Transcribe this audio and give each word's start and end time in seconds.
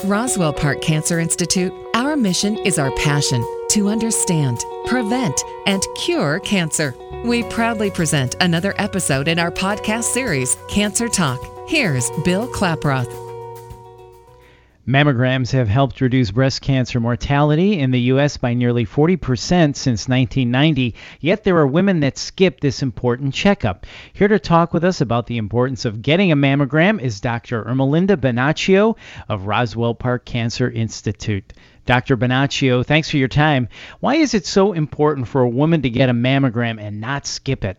At 0.00 0.08
Roswell 0.08 0.52
Park 0.54 0.80
Cancer 0.80 1.18
Institute, 1.18 1.72
our 1.94 2.16
mission 2.16 2.56
is 2.56 2.78
our 2.78 2.90
passion 2.92 3.44
to 3.70 3.88
understand, 3.88 4.64
prevent, 4.86 5.38
and 5.66 5.82
cure 5.94 6.40
cancer. 6.40 6.94
We 7.24 7.42
proudly 7.44 7.90
present 7.90 8.34
another 8.40 8.72
episode 8.78 9.28
in 9.28 9.38
our 9.38 9.50
podcast 9.50 10.04
series, 10.04 10.56
Cancer 10.68 11.08
Talk. 11.08 11.40
Here's 11.68 12.10
Bill 12.24 12.48
Klaproth. 12.48 13.29
Mammograms 14.90 15.52
have 15.52 15.68
helped 15.68 16.00
reduce 16.00 16.32
breast 16.32 16.62
cancer 16.62 16.98
mortality 16.98 17.78
in 17.78 17.92
the 17.92 18.00
U.S. 18.12 18.36
by 18.36 18.54
nearly 18.54 18.84
40% 18.84 19.20
since 19.76 20.08
1990, 20.08 20.96
yet 21.20 21.44
there 21.44 21.56
are 21.58 21.66
women 21.66 22.00
that 22.00 22.18
skip 22.18 22.58
this 22.58 22.82
important 22.82 23.32
checkup. 23.32 23.86
Here 24.12 24.26
to 24.26 24.40
talk 24.40 24.74
with 24.74 24.82
us 24.82 25.00
about 25.00 25.28
the 25.28 25.38
importance 25.38 25.84
of 25.84 26.02
getting 26.02 26.32
a 26.32 26.36
mammogram 26.36 27.00
is 27.00 27.20
Dr. 27.20 27.62
Ermelinda 27.62 28.16
Bonaccio 28.16 28.96
of 29.28 29.46
Roswell 29.46 29.94
Park 29.94 30.24
Cancer 30.24 30.68
Institute. 30.68 31.52
Dr. 31.86 32.16
Bonaccio, 32.16 32.84
thanks 32.84 33.08
for 33.08 33.16
your 33.16 33.28
time. 33.28 33.68
Why 34.00 34.16
is 34.16 34.34
it 34.34 34.44
so 34.44 34.72
important 34.72 35.28
for 35.28 35.42
a 35.42 35.48
woman 35.48 35.82
to 35.82 35.90
get 35.90 36.08
a 36.08 36.14
mammogram 36.14 36.80
and 36.80 37.00
not 37.00 37.26
skip 37.26 37.64
it? 37.64 37.78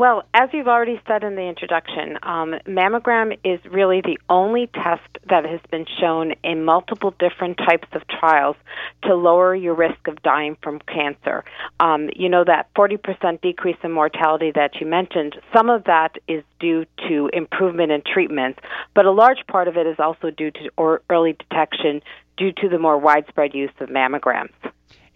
Well, 0.00 0.22
as 0.32 0.48
you've 0.54 0.66
already 0.66 0.98
said 1.06 1.24
in 1.24 1.34
the 1.34 1.42
introduction, 1.42 2.16
um, 2.22 2.54
mammogram 2.66 3.36
is 3.44 3.60
really 3.70 4.00
the 4.00 4.18
only 4.30 4.66
test 4.68 5.06
that 5.28 5.44
has 5.44 5.60
been 5.70 5.84
shown 6.00 6.32
in 6.42 6.64
multiple 6.64 7.12
different 7.18 7.58
types 7.58 7.86
of 7.92 8.00
trials 8.08 8.56
to 9.02 9.14
lower 9.14 9.54
your 9.54 9.74
risk 9.74 10.08
of 10.08 10.22
dying 10.22 10.56
from 10.62 10.78
cancer. 10.90 11.44
Um, 11.80 12.08
you 12.16 12.30
know, 12.30 12.44
that 12.44 12.72
40% 12.72 13.42
decrease 13.42 13.76
in 13.82 13.92
mortality 13.92 14.52
that 14.54 14.80
you 14.80 14.86
mentioned, 14.86 15.36
some 15.54 15.68
of 15.68 15.84
that 15.84 16.16
is 16.26 16.42
due 16.58 16.86
to 17.06 17.28
improvement 17.34 17.92
in 17.92 18.00
treatments, 18.00 18.58
but 18.94 19.04
a 19.04 19.12
large 19.12 19.46
part 19.48 19.68
of 19.68 19.76
it 19.76 19.86
is 19.86 19.96
also 19.98 20.30
due 20.30 20.50
to 20.50 20.98
early 21.10 21.34
detection 21.34 22.00
due 22.38 22.52
to 22.52 22.70
the 22.70 22.78
more 22.78 22.96
widespread 22.96 23.52
use 23.52 23.70
of 23.80 23.90
mammograms 23.90 24.48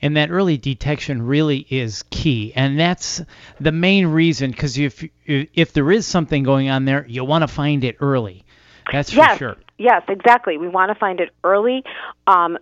and 0.03 0.17
that 0.17 0.31
early 0.31 0.59
detection 0.59 1.23
really 1.23 1.67
is 1.71 2.05
key. 2.11 2.53
And 2.55 2.79
that's 2.79 3.23
the 3.61 3.73
main 3.73 4.07
reason 4.07 4.51
because 4.51 4.79
if 4.79 5.05
if 5.27 5.73
there 5.73 5.91
is 5.91 6.07
something 6.07 6.43
going 6.43 6.69
on 6.69 6.85
there 6.85 7.07
you 7.09 7.25
want 7.25 7.43
to 7.43 7.49
find 7.49 7.85
it 7.85 7.97
early. 8.01 8.45
That's 8.93 9.13
yes, 9.13 9.33
for 9.33 9.39
sure. 9.39 9.57
Yes 9.79 10.03
exactly. 10.09 10.59
We 10.59 10.69
want 10.69 10.91
to 10.91 10.95
find 10.95 11.21
it 11.21 11.31
early. 11.43 11.85
Um, 12.27 12.59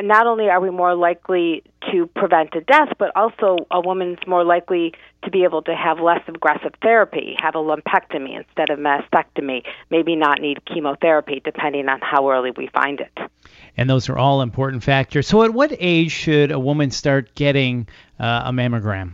not 0.00 0.26
only 0.26 0.48
are 0.48 0.60
we 0.60 0.70
more 0.70 0.94
likely 0.94 1.62
to 1.90 2.06
prevent 2.06 2.54
a 2.54 2.60
death, 2.60 2.92
but 2.98 3.10
also 3.16 3.56
a 3.70 3.80
woman's 3.80 4.18
more 4.26 4.44
likely 4.44 4.92
to 5.24 5.30
be 5.30 5.44
able 5.44 5.62
to 5.62 5.74
have 5.74 5.98
less 5.98 6.20
aggressive 6.28 6.72
therapy, 6.82 7.36
have 7.40 7.54
a 7.54 7.58
lumpectomy 7.58 8.36
instead 8.36 8.70
of 8.70 8.78
mastectomy, 8.78 9.62
maybe 9.90 10.14
not 10.16 10.40
need 10.40 10.64
chemotherapy, 10.66 11.40
depending 11.44 11.88
on 11.88 12.00
how 12.02 12.30
early 12.30 12.50
we 12.56 12.68
find 12.68 13.00
it. 13.00 13.30
And 13.76 13.88
those 13.88 14.08
are 14.08 14.18
all 14.18 14.42
important 14.42 14.82
factors. 14.82 15.26
So, 15.26 15.42
at 15.42 15.52
what 15.52 15.74
age 15.78 16.12
should 16.12 16.52
a 16.52 16.58
woman 16.58 16.90
start 16.90 17.34
getting 17.34 17.88
uh, 18.20 18.42
a 18.46 18.52
mammogram? 18.52 19.12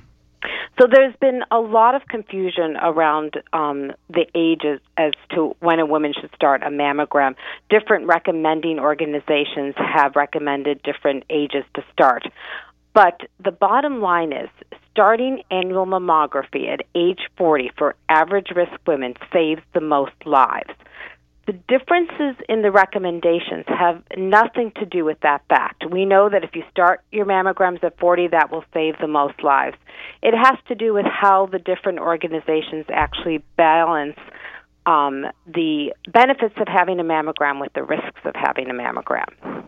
So 0.81 0.87
there's 0.89 1.15
been 1.21 1.43
a 1.51 1.59
lot 1.59 1.97
of 1.97 2.07
confusion 2.07 2.77
around 2.81 3.43
um, 3.53 3.93
the 4.09 4.27
ages 4.37 4.81
as 4.97 5.13
to 5.35 5.57
when 5.59 5.81
a 5.81 5.87
woman 5.87 6.15
should 6.19 6.31
start 6.37 6.63
a 6.63 6.71
mammogram. 6.71 7.35
Different 7.69 8.07
recommending 8.07 8.79
organizations 8.79 9.75
have 9.77 10.15
recommended 10.15 10.81
different 10.85 11.25
ages 11.31 11.65
to 11.75 11.83
start. 11.93 12.29
But 12.95 13.23
the 13.43 13.51
bottom 13.51 14.01
line 14.01 14.33
is 14.33 14.49
starting 14.93 15.43
annual 15.51 15.85
mammography 15.85 16.73
at 16.73 16.81
age 16.95 17.21
40 17.37 17.73
for 17.77 17.97
average 18.09 18.51
risk 18.55 18.73
women 18.87 19.15
saves 19.33 19.63
the 19.75 19.81
most 19.81 20.15
lives. 20.27 20.71
The 21.49 21.55
differences 21.67 22.37
in 22.47 22.61
the 22.61 22.71
recommendations 22.71 23.65
have 23.69 24.03
nothing 24.19 24.71
to 24.77 24.85
do 24.85 25.07
with 25.07 25.19
that 25.21 25.41
fact. 25.49 25.83
We 25.91 26.05
know 26.05 26.29
that 26.29 26.45
if 26.45 26.55
you 26.55 26.63
start 26.71 27.01
your 27.11 27.25
mammograms 27.25 27.83
at 27.83 27.99
40, 27.99 28.29
that 28.33 28.53
will 28.53 28.67
save 28.75 28.99
the 29.01 29.07
most 29.07 29.43
lives. 29.43 29.79
It 30.23 30.35
has 30.37 30.59
to 30.69 30.75
do 30.75 30.93
with 30.93 31.07
how 31.07 31.47
the 31.47 31.59
different 31.59 32.01
organizations 32.01 32.85
actually 32.93 33.43
balance 33.57 34.19
um, 34.85 35.25
the 35.47 35.95
benefits 36.13 36.55
of 36.59 36.69
having 36.69 37.01
a 37.01 37.03
mammogram 37.03 37.63
with 37.63 37.73
the 37.73 37.83
risks 37.83 38.21
of 38.27 38.35
having 38.37 38.69
a 38.69 38.75
mammogram. 38.75 39.65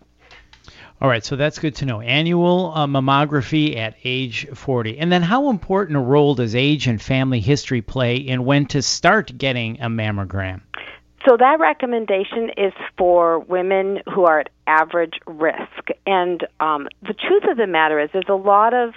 All 1.00 1.08
right, 1.08 1.24
so 1.24 1.34
that's 1.34 1.58
good 1.58 1.76
to 1.76 1.86
know. 1.86 2.02
Annual 2.02 2.72
uh, 2.74 2.86
mammography 2.86 3.78
at 3.78 3.96
age 4.04 4.46
40. 4.52 4.98
And 4.98 5.10
then, 5.10 5.22
how 5.22 5.48
important 5.48 5.96
a 5.96 6.00
role 6.00 6.34
does 6.34 6.54
age 6.54 6.86
and 6.88 7.00
family 7.00 7.40
history 7.40 7.80
play 7.80 8.16
in 8.16 8.44
when 8.44 8.66
to 8.66 8.82
start 8.82 9.32
getting 9.38 9.80
a 9.80 9.88
mammogram? 9.88 10.60
So 11.26 11.36
that 11.36 11.60
recommendation 11.60 12.50
is 12.56 12.72
for 12.96 13.40
women 13.40 13.98
who 14.12 14.24
are 14.24 14.40
at 14.40 14.48
average 14.66 15.18
risk. 15.26 15.88
And 16.06 16.46
um, 16.60 16.88
the 17.02 17.12
truth 17.12 17.44
of 17.50 17.56
the 17.56 17.66
matter 17.66 18.00
is, 18.00 18.08
there's 18.12 18.24
a 18.28 18.34
lot 18.34 18.72
of 18.72 18.94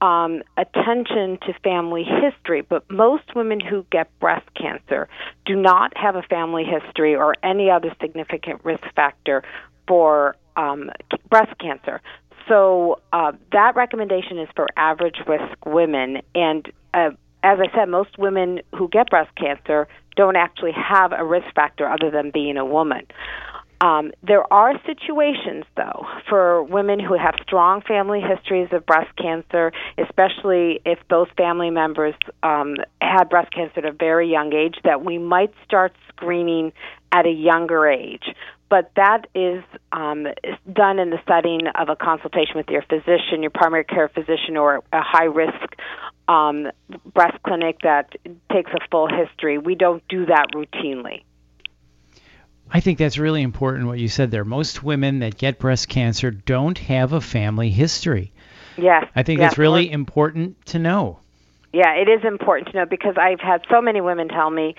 um, 0.00 0.42
attention 0.56 1.38
to 1.46 1.52
family 1.62 2.04
history, 2.04 2.62
but 2.62 2.88
most 2.90 3.34
women 3.34 3.60
who 3.60 3.84
get 3.90 4.08
breast 4.20 4.46
cancer 4.54 5.08
do 5.44 5.56
not 5.56 5.96
have 5.96 6.14
a 6.14 6.22
family 6.22 6.64
history 6.64 7.14
or 7.14 7.34
any 7.42 7.70
other 7.70 7.94
significant 8.00 8.64
risk 8.64 8.84
factor 8.94 9.42
for 9.86 10.36
um, 10.56 10.90
breast 11.28 11.52
cancer. 11.58 12.00
So 12.48 13.00
uh, 13.12 13.32
that 13.52 13.76
recommendation 13.76 14.38
is 14.38 14.48
for 14.56 14.68
average 14.76 15.16
risk 15.26 15.66
women, 15.66 16.22
and 16.34 16.66
uh, 16.94 17.10
as 17.42 17.58
I 17.60 17.74
said, 17.76 17.88
most 17.88 18.18
women 18.18 18.60
who 18.76 18.88
get 18.88 19.10
breast 19.10 19.30
cancer 19.36 19.88
don't 20.16 20.36
actually 20.36 20.72
have 20.72 21.12
a 21.12 21.24
risk 21.24 21.46
factor 21.54 21.88
other 21.88 22.10
than 22.10 22.30
being 22.30 22.56
a 22.56 22.64
woman. 22.64 23.06
Um, 23.80 24.10
there 24.26 24.52
are 24.52 24.72
situations, 24.84 25.64
though, 25.76 26.04
for 26.28 26.64
women 26.64 26.98
who 26.98 27.16
have 27.16 27.34
strong 27.42 27.80
family 27.82 28.20
histories 28.20 28.68
of 28.72 28.84
breast 28.84 29.14
cancer, 29.16 29.70
especially 29.98 30.80
if 30.84 30.98
those 31.08 31.28
family 31.36 31.70
members 31.70 32.14
um, 32.42 32.76
had 33.00 33.28
breast 33.28 33.52
cancer 33.52 33.78
at 33.78 33.84
a 33.84 33.92
very 33.92 34.28
young 34.28 34.52
age, 34.52 34.74
that 34.82 35.04
we 35.04 35.18
might 35.18 35.52
start 35.64 35.92
screening 36.08 36.72
at 37.12 37.24
a 37.24 37.30
younger 37.30 37.86
age. 37.86 38.34
But 38.68 38.90
that 38.96 39.28
is 39.34 39.62
um, 39.92 40.26
done 40.70 40.98
in 40.98 41.10
the 41.10 41.20
setting 41.26 41.68
of 41.74 41.88
a 41.88 41.96
consultation 41.96 42.56
with 42.56 42.68
your 42.68 42.82
physician, 42.82 43.42
your 43.42 43.50
primary 43.50 43.84
care 43.84 44.08
physician, 44.08 44.56
or 44.56 44.82
a 44.92 45.00
high 45.00 45.24
risk 45.24 45.76
um, 46.28 46.70
breast 47.14 47.42
clinic 47.42 47.78
that 47.82 48.14
takes 48.52 48.70
a 48.72 48.78
full 48.90 49.08
history. 49.08 49.58
We 49.58 49.74
don't 49.74 50.06
do 50.08 50.26
that 50.26 50.48
routinely. 50.54 51.22
I 52.70 52.80
think 52.80 52.98
that's 52.98 53.16
really 53.16 53.42
important 53.42 53.86
what 53.86 53.98
you 53.98 54.08
said 54.08 54.30
there. 54.30 54.44
Most 54.44 54.82
women 54.82 55.20
that 55.20 55.38
get 55.38 55.58
breast 55.58 55.88
cancer 55.88 56.30
don't 56.30 56.76
have 56.78 57.14
a 57.14 57.20
family 57.20 57.70
history. 57.70 58.32
Yes. 58.76 59.06
I 59.16 59.22
think 59.22 59.40
yes, 59.40 59.50
that's 59.50 59.58
really 59.58 59.90
important 59.90 60.64
to 60.66 60.78
know. 60.78 61.18
Yeah, 61.72 61.94
it 61.94 62.08
is 62.08 62.24
important 62.24 62.70
to 62.72 62.78
know 62.78 62.86
because 62.86 63.16
I've 63.16 63.40
had 63.40 63.62
so 63.70 63.80
many 63.80 64.00
women 64.00 64.28
tell 64.28 64.50
me 64.50 64.74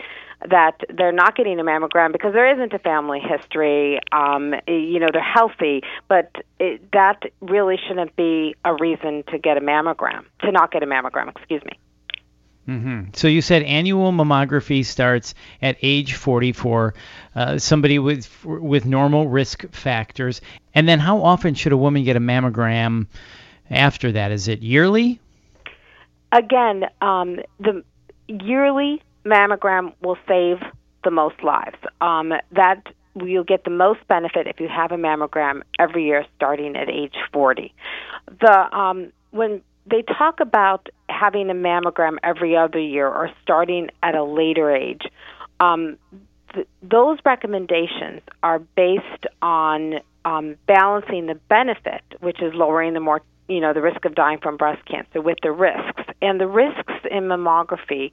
that 0.48 0.80
they're 0.96 1.12
not 1.12 1.36
getting 1.36 1.60
a 1.60 1.64
mammogram 1.64 2.12
because 2.12 2.34
there 2.34 2.54
isn't 2.54 2.74
a 2.74 2.80
family 2.80 3.20
history. 3.20 4.00
Um, 4.12 4.56
you 4.68 5.00
know, 5.00 5.08
they're 5.12 5.22
healthy, 5.22 5.82
but 6.08 6.34
it, 6.60 6.92
that 6.94 7.24
really 7.42 7.78
shouldn't 7.88 8.16
be 8.16 8.56
a 8.64 8.74
reason 8.74 9.24
to 9.32 9.38
get 9.38 9.58
a 9.58 9.62
mammogram, 9.62 10.26
to 10.42 10.52
not 10.52 10.72
get 10.72 10.82
a 10.84 10.86
mammogram, 10.86 11.30
excuse 11.30 11.64
me. 11.66 11.78
Mm-hmm. 12.70 13.10
So 13.14 13.28
you 13.28 13.42
said 13.42 13.64
annual 13.64 14.12
mammography 14.12 14.86
starts 14.86 15.34
at 15.62 15.78
age 15.82 16.14
44. 16.14 16.94
Uh, 17.36 17.58
somebody 17.58 17.98
with 17.98 18.46
with 18.46 18.86
normal 18.86 19.28
risk 19.28 19.68
factors, 19.72 20.40
and 20.76 20.88
then 20.88 21.00
how 21.00 21.24
often 21.24 21.56
should 21.56 21.72
a 21.72 21.78
woman 21.78 22.04
get 22.04 22.16
a 22.16 22.20
mammogram 22.20 23.08
after 23.72 24.12
that? 24.12 24.32
Is 24.32 24.48
it 24.48 24.62
yearly? 24.62 25.20
Again, 26.32 26.86
um, 27.02 27.40
the 27.60 27.84
yearly 28.28 29.02
mammogram 29.26 29.94
will 30.02 30.18
save 30.28 30.58
the 31.04 31.12
most 31.12 31.44
lives. 31.44 31.78
Um, 32.02 32.34
that 32.52 32.84
you'll 33.16 33.44
get 33.44 33.64
the 33.64 33.70
most 33.70 34.00
benefit 34.08 34.48
if 34.48 34.60
you 34.60 34.68
have 34.68 34.92
a 34.92 34.98
mammogram 34.98 35.62
every 35.78 36.06
year 36.06 36.26
starting 36.36 36.76
at 36.76 36.90
age 36.90 37.16
40. 37.34 37.74
The 38.40 38.78
um, 38.78 39.12
when 39.32 39.62
they 39.90 40.02
talk 40.04 40.40
about 40.40 40.90
having 41.10 41.50
a 41.50 41.54
mammogram 41.54 42.18
every 42.24 42.56
other 42.56 42.80
year 42.80 43.08
or 43.08 43.30
starting 43.42 43.90
at 44.04 44.16
a 44.16 44.24
later 44.24 44.74
age. 44.74 45.02
Um, 45.60 45.98
th- 46.54 46.68
those 46.82 47.18
recommendations 47.26 48.22
are 48.44 48.60
based 48.60 49.26
on 49.42 49.96
um, 50.26 50.56
balancing 50.68 51.26
the 51.26 51.36
benefit, 51.50 52.02
which 52.20 52.42
is 52.42 52.54
lowering 52.54 52.94
the 52.94 53.00
more 53.00 53.22
you 53.48 53.60
know 53.60 53.74
the 53.74 53.82
risk 53.82 54.06
of 54.06 54.14
dying 54.14 54.38
from 54.42 54.58
breast 54.58 54.86
cancer, 54.86 55.22
with 55.22 55.38
the 55.42 55.52
risks. 55.52 56.04
And 56.22 56.40
the 56.40 56.48
risks 56.48 56.94
in 57.10 57.24
mammography 57.24 58.12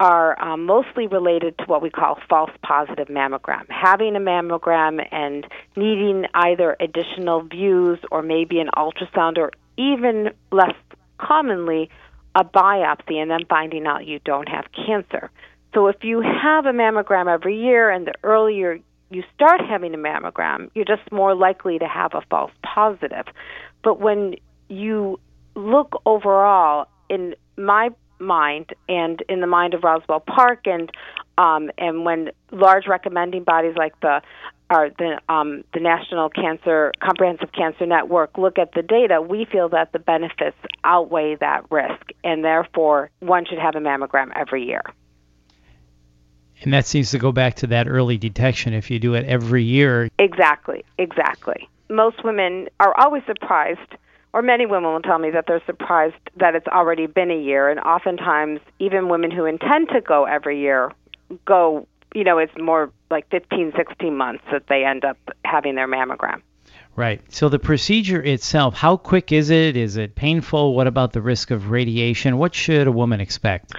are 0.00 0.40
um, 0.42 0.66
mostly 0.66 1.06
related 1.06 1.56
to 1.58 1.64
what 1.64 1.82
we 1.82 1.90
call 1.90 2.18
false 2.28 2.50
positive 2.62 3.08
mammogram. 3.08 3.64
Having 3.70 4.16
a 4.16 4.20
mammogram 4.20 5.06
and 5.12 5.46
needing 5.76 6.26
either 6.34 6.76
additional 6.80 7.42
views 7.42 7.98
or 8.10 8.22
maybe 8.22 8.58
an 8.58 8.70
ultrasound 8.76 9.38
or 9.38 9.52
even 9.76 10.30
less 10.50 10.74
commonly 11.18 11.88
a 12.34 12.44
biopsy 12.44 13.14
and 13.14 13.30
then 13.30 13.44
finding 13.48 13.86
out 13.86 14.06
you 14.06 14.18
don't 14.24 14.48
have 14.48 14.64
cancer. 14.86 15.30
So 15.72 15.86
if 15.86 16.02
you 16.02 16.20
have 16.20 16.66
a 16.66 16.72
mammogram 16.72 17.32
every 17.32 17.60
year 17.60 17.90
and 17.90 18.06
the 18.06 18.14
earlier 18.22 18.78
you 19.10 19.22
start 19.34 19.60
having 19.60 19.94
a 19.94 19.98
mammogram, 19.98 20.70
you're 20.74 20.84
just 20.84 21.10
more 21.12 21.34
likely 21.34 21.78
to 21.78 21.86
have 21.86 22.14
a 22.14 22.22
false 22.30 22.50
positive. 22.62 23.26
But 23.82 24.00
when 24.00 24.36
you 24.68 25.20
look 25.54 26.02
overall, 26.04 26.88
in 27.08 27.34
my 27.56 27.90
mind 28.18 28.74
and 28.88 29.22
in 29.28 29.40
the 29.40 29.46
mind 29.46 29.74
of 29.74 29.84
Roswell 29.84 30.20
Park 30.20 30.66
and 30.66 30.90
um, 31.36 31.70
and 31.78 32.04
when 32.04 32.30
large 32.52 32.86
recommending 32.86 33.42
bodies 33.42 33.74
like 33.76 33.98
the 34.00 34.22
are 34.70 34.90
the 34.90 35.20
um, 35.28 35.64
the 35.74 35.80
National 35.80 36.30
Cancer 36.30 36.92
Comprehensive 37.00 37.52
Cancer 37.52 37.86
Network 37.86 38.38
look 38.38 38.58
at 38.58 38.72
the 38.72 38.82
data, 38.82 39.20
we 39.20 39.44
feel 39.44 39.68
that 39.70 39.92
the 39.92 39.98
benefits 39.98 40.56
outweigh 40.84 41.36
that 41.36 41.70
risk, 41.70 42.12
and 42.22 42.44
therefore 42.44 43.10
one 43.20 43.44
should 43.44 43.58
have 43.58 43.74
a 43.74 43.80
mammogram 43.80 44.30
every 44.34 44.64
year. 44.64 44.82
And 46.62 46.72
that 46.72 46.86
seems 46.86 47.10
to 47.10 47.18
go 47.18 47.30
back 47.30 47.56
to 47.56 47.66
that 47.68 47.88
early 47.88 48.16
detection. 48.16 48.72
If 48.72 48.90
you 48.90 48.98
do 48.98 49.14
it 49.14 49.26
every 49.26 49.64
year, 49.64 50.08
exactly, 50.18 50.84
exactly. 50.98 51.68
Most 51.90 52.24
women 52.24 52.68
are 52.80 52.94
always 52.98 53.22
surprised 53.26 53.80
or 54.34 54.42
many 54.42 54.66
women 54.66 54.92
will 54.92 55.00
tell 55.00 55.20
me 55.20 55.30
that 55.30 55.44
they're 55.46 55.62
surprised 55.64 56.16
that 56.36 56.56
it's 56.56 56.66
already 56.66 57.06
been 57.06 57.30
a 57.30 57.40
year 57.40 57.70
and 57.70 57.78
oftentimes 57.78 58.58
even 58.80 59.08
women 59.08 59.30
who 59.30 59.44
intend 59.44 59.88
to 59.90 60.00
go 60.00 60.24
every 60.24 60.60
year 60.60 60.92
go 61.46 61.86
you 62.14 62.24
know 62.24 62.38
it's 62.38 62.52
more 62.60 62.90
like 63.10 63.30
15 63.30 63.72
16 63.76 64.14
months 64.14 64.42
that 64.50 64.66
they 64.68 64.84
end 64.84 65.04
up 65.04 65.16
having 65.44 65.76
their 65.76 65.88
mammogram. 65.88 66.42
Right. 66.96 67.20
So 67.32 67.48
the 67.48 67.58
procedure 67.58 68.22
itself 68.22 68.74
how 68.74 68.96
quick 68.96 69.30
is 69.30 69.50
it? 69.50 69.76
Is 69.76 69.96
it 69.96 70.16
painful? 70.16 70.74
What 70.74 70.88
about 70.88 71.12
the 71.12 71.22
risk 71.22 71.52
of 71.52 71.70
radiation? 71.70 72.36
What 72.36 72.54
should 72.54 72.88
a 72.88 72.92
woman 72.92 73.20
expect 73.20 73.72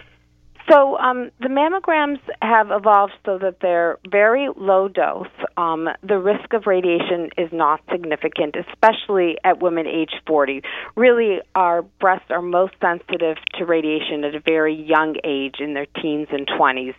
um, 1.05 1.29
the 1.39 1.49
mammograms 1.49 2.19
have 2.41 2.71
evolved 2.71 3.13
so 3.25 3.37
that 3.37 3.57
they're 3.61 3.99
very 4.09 4.49
low 4.57 4.87
dose. 4.87 5.27
Um, 5.55 5.87
the 6.01 6.17
risk 6.17 6.53
of 6.53 6.65
radiation 6.65 7.29
is 7.37 7.49
not 7.53 7.81
significant, 7.91 8.55
especially 8.55 9.37
at 9.43 9.61
women 9.61 9.85
age 9.85 10.13
40. 10.25 10.63
Really, 10.95 11.41
our 11.53 11.83
breasts 11.83 12.31
are 12.31 12.41
most 12.41 12.73
sensitive 12.81 13.37
to 13.59 13.65
radiation 13.65 14.23
at 14.23 14.33
a 14.33 14.39
very 14.39 14.73
young 14.73 15.15
age, 15.23 15.57
in 15.59 15.75
their 15.75 15.85
teens 16.01 16.27
and 16.31 16.47
20s. 16.47 16.95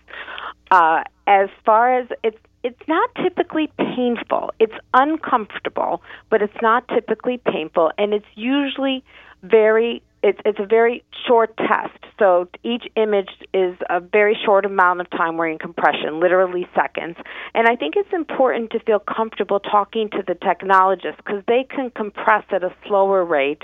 Uh, 0.71 1.03
as 1.27 1.49
far 1.65 1.99
as 1.99 2.09
it's 2.23 2.39
it's 2.63 2.89
not 2.89 3.11
typically 3.23 3.71
painful. 3.79 4.53
It's 4.59 4.75
uncomfortable, 4.93 6.03
but 6.31 6.43
it's 6.43 6.61
not 6.61 6.89
typically 6.89 7.39
painful, 7.39 7.93
and 7.97 8.13
it's 8.13 8.27
usually 8.35 9.05
very 9.43 10.03
it's 10.23 10.39
it's 10.45 10.59
a 10.59 10.67
very 10.67 11.05
short 11.27 11.57
test. 11.57 11.99
So 12.19 12.49
each 12.63 12.85
image 12.97 13.31
is 13.53 13.77
a 13.91 14.01
very 14.01 14.37
short 14.45 14.65
amount 14.65 15.01
of 15.01 15.11
time 15.11 15.37
wearing 15.37 15.59
compression, 15.59 16.21
literally 16.21 16.67
seconds. 16.75 17.17
And 17.55 17.69
I 17.69 17.77
think 17.77 17.95
it's 17.97 18.13
important 18.13 18.71
to 18.71 18.81
feel 18.81 18.99
comfortable 18.99 19.61
talking 19.61 20.09
to 20.11 20.23
the 20.27 20.35
technologist 20.35 21.19
because 21.19 21.43
they 21.47 21.67
can 21.69 21.91
compress 21.91 22.45
at 22.51 22.65
a 22.65 22.75
slower 22.87 23.25
rate 23.25 23.63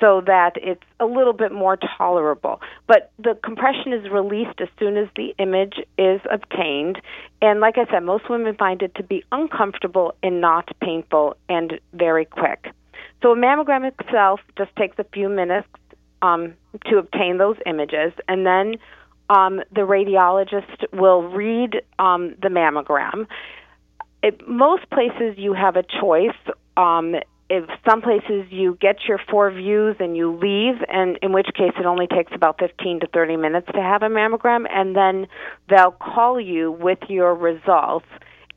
so 0.00 0.20
that 0.26 0.52
it's 0.56 0.82
a 0.98 1.06
little 1.06 1.32
bit 1.32 1.52
more 1.52 1.78
tolerable. 1.96 2.60
But 2.88 3.12
the 3.18 3.38
compression 3.44 3.92
is 3.92 4.10
released 4.10 4.60
as 4.60 4.68
soon 4.78 4.96
as 4.96 5.06
the 5.14 5.32
image 5.38 5.74
is 5.96 6.20
obtained. 6.30 7.00
And 7.40 7.60
like 7.60 7.78
I 7.78 7.84
said, 7.90 8.00
most 8.00 8.28
women 8.28 8.56
find 8.56 8.82
it 8.82 8.94
to 8.96 9.04
be 9.04 9.22
uncomfortable 9.30 10.14
and 10.22 10.40
not 10.40 10.68
painful 10.80 11.36
and 11.48 11.78
very 11.92 12.24
quick. 12.24 12.66
So 13.22 13.30
a 13.30 13.36
mammogram 13.36 13.88
itself 13.96 14.40
just 14.58 14.74
takes 14.74 14.98
a 14.98 15.04
few 15.04 15.28
minutes 15.28 15.68
um, 16.22 16.54
to 16.86 16.98
obtain 16.98 17.38
those 17.38 17.56
images, 17.66 18.12
and 18.28 18.46
then 18.46 18.76
um, 19.28 19.60
the 19.74 19.82
radiologist 19.82 20.84
will 20.92 21.22
read 21.22 21.82
um, 21.98 22.34
the 22.40 22.48
mammogram. 22.48 23.26
It, 24.22 24.46
most 24.46 24.88
places 24.90 25.36
you 25.36 25.52
have 25.52 25.76
a 25.76 25.82
choice. 25.82 26.36
Um, 26.76 27.16
if 27.50 27.68
some 27.86 28.00
places 28.00 28.46
you 28.50 28.78
get 28.80 28.96
your 29.06 29.20
four 29.30 29.50
views 29.50 29.96
and 30.00 30.16
you 30.16 30.32
leave, 30.32 30.76
and 30.88 31.18
in 31.20 31.32
which 31.32 31.48
case 31.54 31.72
it 31.78 31.84
only 31.84 32.06
takes 32.06 32.32
about 32.34 32.58
15 32.58 33.00
to 33.00 33.06
30 33.08 33.36
minutes 33.36 33.66
to 33.74 33.82
have 33.82 34.02
a 34.02 34.08
mammogram, 34.08 34.64
and 34.70 34.96
then 34.96 35.26
they'll 35.68 35.90
call 35.90 36.40
you 36.40 36.72
with 36.72 36.98
your 37.08 37.34
results 37.34 38.06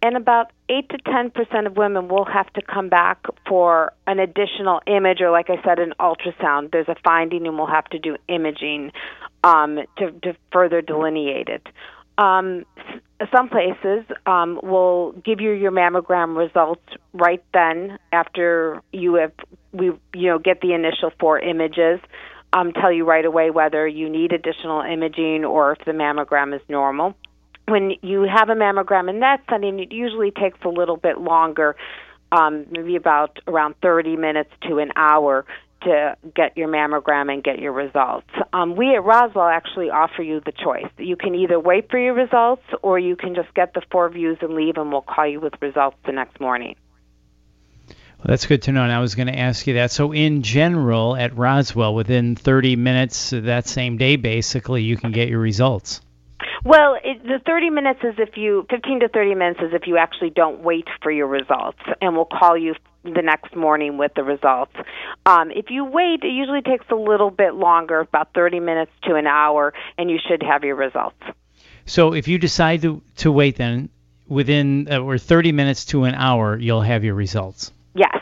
and 0.06 0.16
about 0.16 0.52
8 0.70 0.88
to 0.90 0.98
10 1.00 1.32
percent 1.32 1.66
of 1.66 1.78
women 1.78 2.08
will 2.08 2.26
have 2.26 2.52
to 2.54 2.62
come 2.62 2.90
back 2.90 3.26
for 3.48 3.92
an 4.06 4.20
additional 4.20 4.80
image 4.86 5.20
or 5.20 5.32
like 5.32 5.50
i 5.50 5.60
said 5.64 5.80
an 5.80 5.94
ultrasound. 6.00 6.72
There's 6.72 6.88
a 6.88 6.96
finding 7.04 7.48
and 7.48 7.58
we'll 7.58 7.66
have 7.66 7.86
to 7.86 7.98
do 7.98 8.16
imaging 8.28 8.92
um, 9.44 9.80
to, 9.98 10.12
to 10.12 10.36
further 10.52 10.82
delineate 10.82 11.50
it. 11.50 11.68
Um, 12.20 12.66
some 13.36 13.50
places 13.50 14.06
um, 14.28 14.60
will 14.62 15.14
give 15.14 15.42
you 15.42 15.52
your 15.52 15.72
mammogram 15.72 16.38
results 16.38 16.86
right 17.14 17.44
then 17.54 17.98
after 18.12 18.82
you 18.94 19.16
have 19.16 19.32
we 19.72 19.88
you 20.14 20.30
know 20.30 20.38
get 20.38 20.62
the 20.62 20.74
initial 20.74 21.12
four 21.20 21.40
images 21.40 22.00
um, 22.54 22.74
tell 22.74 22.92
you 22.92 23.06
right 23.06 23.26
away 23.26 23.50
whether 23.50 23.88
you 23.88 24.08
need 24.08 24.34
additional 24.34 24.82
imaging 24.82 25.44
or 25.44 25.72
if 25.72 25.80
the 25.86 25.92
mammogram 25.92 26.56
is 26.56 26.62
normal 26.70 27.16
when 27.68 27.94
you 28.02 28.24
have 28.24 28.50
a 28.50 28.56
mammogram 28.56 29.10
in 29.10 29.20
that 29.22 29.42
setting, 29.50 29.80
it 29.80 29.92
usually 29.92 30.32
takes 30.32 30.60
a 30.64 30.70
little 30.70 30.98
bit 30.98 31.20
longer, 31.20 31.76
um, 32.32 32.66
maybe 32.70 32.96
about 32.96 33.40
around 33.48 33.76
30 33.82 34.18
minutes 34.18 34.52
to 34.68 34.78
an 34.80 34.92
hour 34.96 35.46
to 35.82 36.18
get 36.36 36.58
your 36.58 36.68
mammogram 36.68 37.32
and 37.32 37.44
get 37.44 37.60
your 37.60 37.72
results. 37.72 38.28
Um, 38.54 38.76
we 38.76 38.96
at 38.96 39.04
Roswell 39.04 39.48
actually 39.48 39.90
offer 39.90 40.22
you 40.22 40.42
the 40.44 40.52
choice. 40.52 40.90
You 40.98 41.16
can 41.16 41.36
either 41.36 41.60
wait 41.60 41.90
for 41.90 42.00
your 42.00 42.14
results 42.14 42.64
or 42.82 43.00
you 43.00 43.16
can 43.16 43.36
just 43.36 43.54
get 43.54 43.74
the 43.74 43.82
four 43.92 44.10
views 44.10 44.38
and 44.42 44.56
leave, 44.56 44.78
and 44.78 44.92
we'll 44.92 45.02
call 45.02 45.28
you 45.28 45.40
with 45.40 45.54
results 45.62 45.98
the 46.06 46.12
next 46.12 46.40
morning. 46.40 46.76
Well, 47.90 48.28
that's 48.28 48.48
good 48.48 48.64
to 48.64 48.72
know. 48.72 48.84
And 48.84 48.92
I 48.92 49.00
was 49.00 49.16
going 49.16 49.28
to 49.28 49.38
ask 49.38 49.68
you 49.68 49.76
that. 49.76 49.92
So, 49.92 50.12
in 50.12 50.42
general, 50.42 51.16
at 51.16 51.38
Roswell, 51.38 51.94
within 51.94 52.36
30 52.36 52.76
minutes 52.76 53.30
that 53.32 53.68
same 53.68 53.98
day, 53.98 54.16
basically, 54.16 54.82
you 54.82 54.98
can 54.98 55.12
get 55.12 55.30
your 55.30 55.40
results. 55.40 56.02
Well, 56.64 56.98
it, 57.04 57.24
the 57.24 57.40
30 57.46 57.70
minutes 57.70 58.00
is 58.04 58.16
if 58.18 58.38
you 58.38 58.66
15 58.70 59.02
to 59.02 59.10
30 59.10 59.36
minutes 59.36 59.60
is 59.62 59.74
if 59.74 59.88
you 59.88 59.98
actually 59.98 60.32
don't 60.32 60.62
wait 60.62 60.88
for 61.02 61.12
your 61.12 61.28
results, 61.28 61.80
and 62.02 62.16
we'll 62.16 62.26
call 62.26 62.58
you 62.58 62.76
the 63.04 63.22
next 63.22 63.56
morning 63.56 63.98
with 63.98 64.14
the 64.16 64.24
results. 64.24 64.74
Um, 65.26 65.52
if 65.52 65.70
you 65.70 65.86
wait, 65.86 66.24
it 66.24 66.34
usually 66.34 66.62
takes 66.62 66.86
a 66.90 66.96
little 66.96 67.30
bit 67.30 67.54
longer, 67.54 68.00
about 68.00 68.34
30 68.34 68.60
minutes 68.60 68.92
to 69.04 69.16
an 69.16 69.28
hour, 69.28 69.74
and 69.98 70.10
you 70.10 70.18
should 70.28 70.42
have 70.42 70.64
your 70.64 70.76
results. 70.76 71.22
So 71.86 72.14
if 72.14 72.28
you 72.28 72.40
decide 72.40 72.82
to 72.82 73.02
to 73.18 73.32
wait, 73.32 73.58
then 73.58 73.90
within 74.28 74.88
uh, 74.92 75.00
or 75.00 75.18
30 75.18 75.52
minutes 75.52 75.86
to 75.86 76.04
an 76.06 76.16
hour, 76.16 76.58
you'll 76.58 76.82
have 76.82 77.04
your 77.04 77.14
results. 77.14 77.72
Yes. 77.94 78.18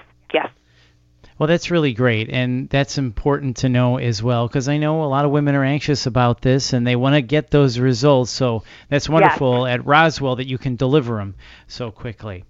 Well, 1.37 1.47
that's 1.47 1.71
really 1.71 1.93
great, 1.93 2.29
and 2.29 2.69
that's 2.69 2.97
important 2.97 3.57
to 3.57 3.69
know 3.69 3.97
as 3.97 4.21
well 4.21 4.47
because 4.47 4.69
I 4.69 4.77
know 4.77 5.03
a 5.03 5.05
lot 5.05 5.25
of 5.25 5.31
women 5.31 5.55
are 5.55 5.63
anxious 5.63 6.05
about 6.05 6.41
this 6.41 6.73
and 6.73 6.85
they 6.85 6.95
want 6.95 7.15
to 7.15 7.21
get 7.21 7.49
those 7.49 7.79
results. 7.79 8.31
So 8.31 8.63
that's 8.89 9.09
wonderful 9.09 9.67
yes. 9.67 9.79
at 9.79 9.85
Roswell 9.85 10.35
that 10.35 10.47
you 10.47 10.57
can 10.57 10.75
deliver 10.75 11.17
them 11.17 11.35
so 11.67 11.91
quickly. 11.91 12.45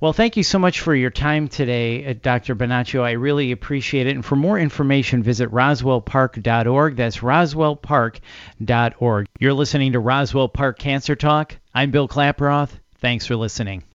Well, 0.00 0.12
thank 0.12 0.36
you 0.36 0.42
so 0.42 0.58
much 0.58 0.80
for 0.80 0.92
your 0.94 1.10
time 1.10 1.48
today, 1.48 2.04
uh, 2.04 2.14
Dr. 2.20 2.54
Bonaccio. 2.56 3.02
I 3.02 3.12
really 3.12 3.52
appreciate 3.52 4.08
it. 4.08 4.14
And 4.14 4.24
for 4.24 4.36
more 4.36 4.58
information, 4.58 5.22
visit 5.22 5.50
roswellpark.org. 5.50 6.96
That's 6.96 7.18
roswellpark.org. 7.18 9.26
You're 9.38 9.54
listening 9.54 9.92
to 9.92 10.00
Roswell 10.00 10.48
Park 10.48 10.78
Cancer 10.78 11.14
Talk. 11.14 11.56
I'm 11.74 11.92
Bill 11.92 12.08
Klaproth. 12.08 12.70
Thanks 12.98 13.26
for 13.26 13.36
listening. 13.36 13.84